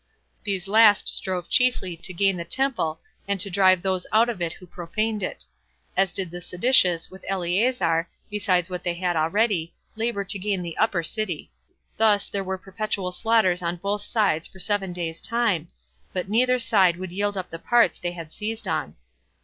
These 0.43 0.67
last 0.67 1.07
strove 1.15 1.47
chiefly 1.47 1.95
to 1.95 2.11
gain 2.11 2.35
the 2.37 2.43
temple, 2.43 3.01
and 3.27 3.39
to 3.39 3.51
drive 3.51 3.83
those 3.83 4.07
out 4.11 4.29
of 4.29 4.41
it 4.41 4.53
who 4.53 4.65
profaned 4.65 5.21
it; 5.21 5.45
as 5.95 6.09
did 6.11 6.31
the 6.31 6.41
seditious, 6.41 7.11
with 7.11 7.23
Eleazar, 7.27 8.09
besides 8.27 8.67
what 8.67 8.83
they 8.83 8.95
had 8.95 9.15
already, 9.15 9.75
labor 9.95 10.23
to 10.23 10.39
gain 10.39 10.63
the 10.63 10.75
upper 10.77 11.03
city. 11.03 11.51
Thus 11.97 12.33
were 12.33 12.43
there 12.43 12.57
perpetual 12.57 13.11
slaughters 13.11 13.61
on 13.61 13.75
both 13.75 14.01
sides 14.01 14.47
for 14.47 14.57
seven 14.57 14.91
days' 14.91 15.21
time; 15.21 15.67
but 16.13 16.27
neither 16.27 16.57
side 16.57 16.97
would 16.97 17.11
yield 17.11 17.37
up 17.37 17.51
the 17.51 17.59
parts 17.59 17.99
they 17.99 18.13
had 18.13 18.31
seized 18.31 18.67
on. 18.67 18.95